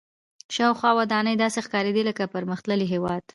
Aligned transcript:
شاوخوا 0.55 0.91
ودانۍ 0.97 1.35
داسې 1.43 1.59
ښکارېدې 1.65 2.03
لکه 2.09 2.23
پرمختللي 2.33 2.85
هېواد. 2.93 3.21